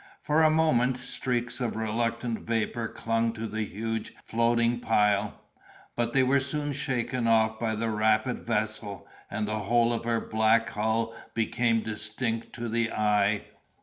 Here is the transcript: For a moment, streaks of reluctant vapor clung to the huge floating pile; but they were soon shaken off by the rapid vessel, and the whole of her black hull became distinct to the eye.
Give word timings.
For 0.23 0.41
a 0.41 0.49
moment, 0.49 0.97
streaks 0.97 1.59
of 1.61 1.75
reluctant 1.75 2.39
vapor 2.39 2.87
clung 2.87 3.33
to 3.33 3.45
the 3.45 3.61
huge 3.63 4.15
floating 4.25 4.79
pile; 4.79 5.39
but 5.95 6.11
they 6.11 6.23
were 6.23 6.39
soon 6.39 6.73
shaken 6.73 7.27
off 7.27 7.59
by 7.59 7.75
the 7.75 7.91
rapid 7.91 8.39
vessel, 8.43 9.07
and 9.29 9.47
the 9.47 9.59
whole 9.59 9.93
of 9.93 10.05
her 10.05 10.19
black 10.19 10.67
hull 10.69 11.13
became 11.35 11.81
distinct 11.81 12.51
to 12.53 12.67
the 12.67 12.91
eye. 12.91 13.43